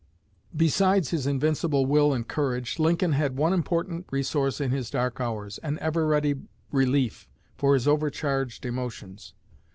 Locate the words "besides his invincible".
0.55-1.85